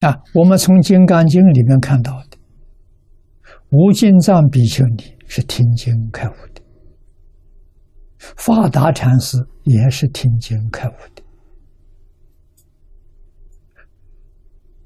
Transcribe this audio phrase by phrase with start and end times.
[0.00, 2.38] 啊，我们从《金刚经》里面看到的，
[3.70, 6.62] 无尽藏比丘尼是听经开悟的，
[8.36, 11.22] 法达禅师也是听经开悟的，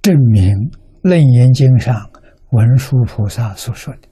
[0.00, 0.54] 证明
[1.02, 2.10] 《楞严经》上
[2.52, 4.08] 文殊菩萨所说的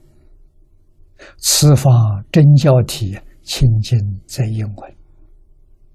[1.41, 1.89] “此法
[2.31, 3.97] 真教体清净
[4.27, 4.95] 在因闻”，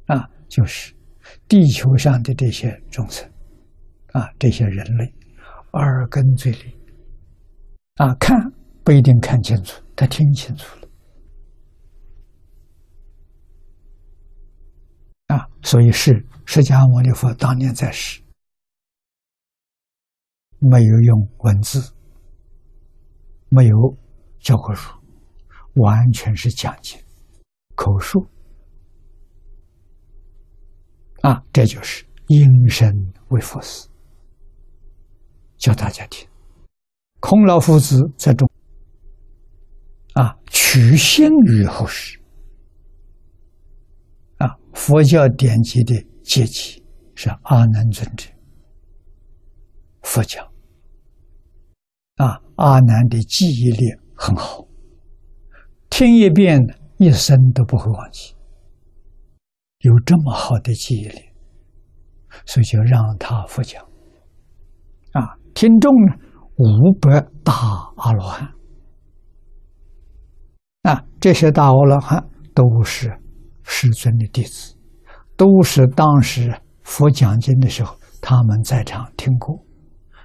[0.07, 0.93] 啊，就是
[1.47, 3.25] 地球上的这些众生。
[4.13, 5.13] 啊，这些人类
[5.73, 6.75] 耳根最利
[7.97, 8.37] 啊，看
[8.85, 10.89] 不一定看清楚，他听清楚了。
[15.27, 18.23] 啊，所以是释迦牟尼佛当年在世，
[20.61, 21.93] 没有用文字，
[23.49, 23.77] 没有
[24.39, 24.95] 教科书，
[25.75, 27.03] 完全是讲解
[27.75, 28.27] 口述。
[31.23, 32.89] 啊，这就是因身
[33.29, 33.89] 为佛事。
[35.59, 36.29] 教大家听，
[37.21, 38.49] 孔老夫子在中
[40.15, 42.21] 啊，取信于后世。
[44.39, 48.29] 啊，佛教典籍的阶级是阿难尊者，
[50.03, 50.43] 佛教。
[52.17, 54.67] 啊，阿难的记忆力很好，
[55.91, 56.61] 听一遍
[56.99, 58.35] 一生都不会忘记，
[59.81, 61.21] 有这么好的记忆力，
[62.45, 63.87] 所以就让他佛讲。
[65.57, 66.13] 听众呢，
[66.59, 67.51] 五百大
[67.97, 68.53] 阿罗汉。
[70.83, 72.23] 啊，这些大阿罗汉
[72.55, 73.11] 都是
[73.63, 74.77] 师尊的弟子，
[75.35, 79.65] 都是当时佛讲经的时候他们在场听过，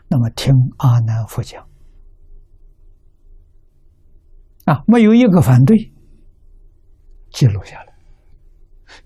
[0.09, 1.65] 那么听阿难佛讲。
[4.65, 5.93] 啊，没有一个反对，
[7.31, 7.93] 记录下来，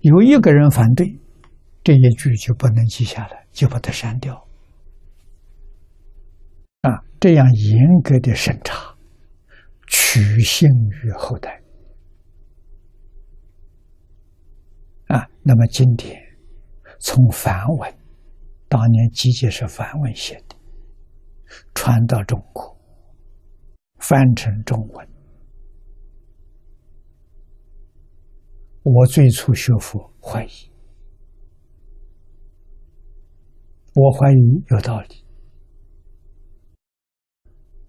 [0.00, 1.20] 有一个人反对，
[1.84, 4.45] 这一句就不能记下来，就把它删掉。
[6.86, 8.96] 啊，这样严格的审查，
[9.88, 10.68] 取信
[11.02, 11.60] 于后代。
[15.08, 16.16] 啊，那么今天
[17.00, 17.92] 从梵文，
[18.68, 20.56] 当年集结是梵文写的，
[21.74, 22.78] 传到中国，
[23.98, 25.08] 翻成中文。
[28.84, 30.70] 我最初学佛怀疑，
[33.94, 35.25] 我怀疑有道理。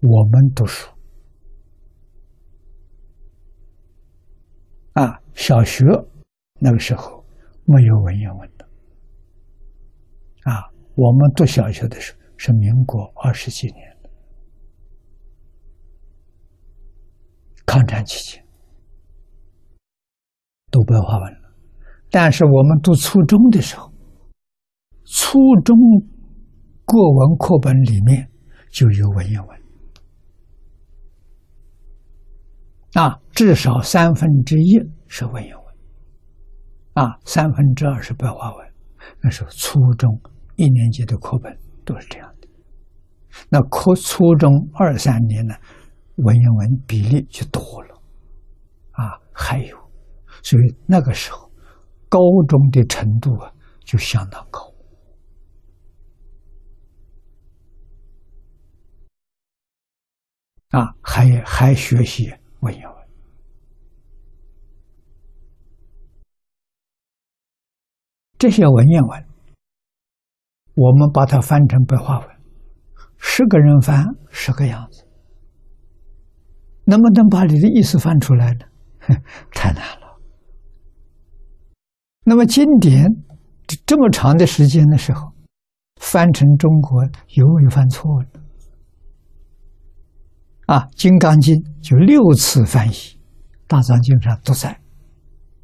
[0.00, 0.88] 我们读书
[4.92, 5.84] 啊，小学
[6.60, 7.24] 那个时候
[7.64, 8.64] 没有文言文的
[10.44, 10.70] 啊。
[10.94, 13.96] 我们读小学的时候是民国二十几年
[17.66, 18.46] 抗战期间，
[20.70, 21.52] 读白话文了。
[22.08, 23.92] 但是我们读初中的时候，
[25.04, 25.76] 初中
[26.84, 28.30] 国文课本里面
[28.70, 29.58] 就有文言文。
[32.94, 35.64] 啊，至少三分之一是文言文，
[36.94, 38.66] 啊，三分之二是白话文。
[39.22, 40.20] 那时候初中
[40.56, 42.48] 一年级的课本都是这样的。
[43.50, 45.54] 那课初中二三年呢，
[46.16, 47.94] 文言文比例就多了，
[48.92, 49.76] 啊，还有，
[50.42, 51.50] 所以那个时候
[52.08, 53.52] 高中的程度啊
[53.84, 54.60] 就相当高，
[60.70, 62.32] 啊，还还学习。
[62.60, 63.08] 文言文，
[68.38, 69.24] 这些文言文，
[70.74, 72.28] 我们把它翻成白话文，
[73.16, 75.04] 十个人翻十个样子，
[76.84, 78.66] 能不能把你的意思翻出来呢？
[79.52, 80.20] 太难了。
[82.24, 83.06] 那么经典
[83.86, 85.32] 这么长的时间的时候，
[86.00, 87.02] 翻成中国
[87.36, 88.40] 有没有犯错呢？
[90.68, 92.92] 啊，《金刚经》就六次翻译，
[93.66, 94.68] 《大藏经》上都在，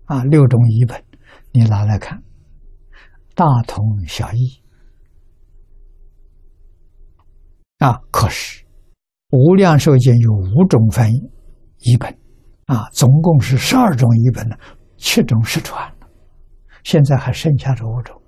[0.07, 1.05] 啊，六种译本，
[1.53, 2.23] 你拿来看，
[3.35, 4.63] 大同小异。
[7.81, 8.63] 啊，可是
[9.29, 11.19] 《无量寿经》有五种翻译
[11.81, 12.11] 译本，
[12.65, 14.57] 啊，总共是十二种译本呢，
[14.97, 16.09] 七种失传了，
[16.83, 18.19] 现在还剩下这五种，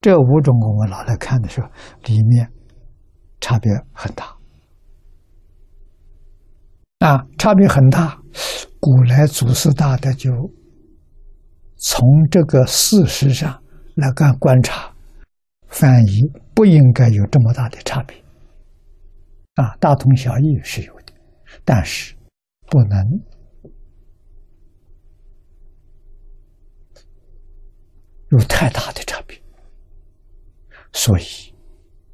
[0.00, 1.68] 这五种我们拿来看的时候，
[2.06, 2.50] 里面
[3.40, 4.33] 差别很大。
[7.04, 8.18] 啊，差别很大。
[8.80, 10.30] 古来祖师大德就
[11.76, 13.62] 从这个事实上
[13.94, 14.90] 来看观察，
[15.68, 18.16] 翻译不应该有这么大的差别。
[19.56, 21.12] 啊，大同小异是有的，
[21.62, 22.14] 但是
[22.68, 22.98] 不能
[28.30, 29.38] 有太大的差别。
[30.94, 31.24] 所以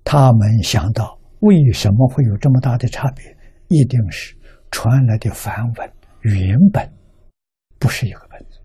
[0.03, 3.25] 他们想到为什么会有这么大的差别？
[3.69, 4.35] 一定是
[4.71, 6.93] 传来的梵文原本
[7.79, 8.59] 不是一个本子，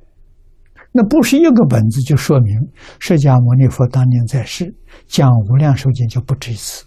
[0.92, 2.60] 那不是一个本子，就说明
[3.00, 4.74] 释迦牟尼佛当年在世
[5.08, 6.86] 讲《无量寿经》就不止一次。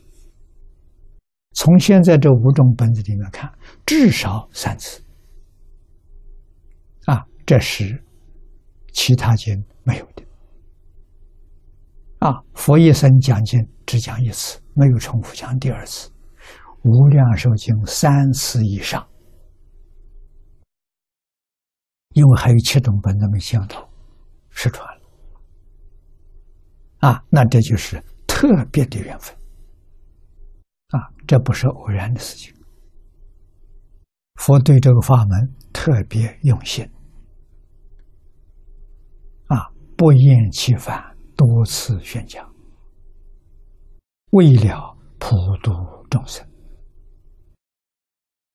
[1.54, 3.50] 从现在这五种本子里面看，
[3.84, 5.02] 至少三次。
[7.06, 8.00] 啊，这是
[8.92, 10.22] 其他经没有的。
[12.18, 16.10] 啊，佛一生讲经只讲一次，没有重复讲第二次。
[16.84, 19.06] 无量寿经三次以上，
[22.14, 23.86] 因为还有七种本子没相同，
[24.50, 25.02] 失传了。
[26.98, 29.36] 啊，那这就是特别的缘分。
[30.88, 32.54] 啊，这不是偶然的事情。
[34.36, 36.88] 佛对这个法门特别用心。
[39.48, 41.16] 啊，不厌其烦。
[41.36, 42.52] 多次宣讲，
[44.30, 45.70] 为了普度
[46.10, 46.47] 众生。